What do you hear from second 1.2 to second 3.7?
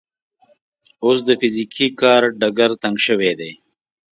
د فزیکي کار ډګر تنګ شوی دی.